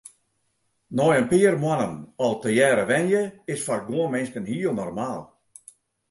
[0.97, 1.95] Nei in pear moannen
[2.25, 5.21] al tegearre wenje is foar guon minsken hiel normaal.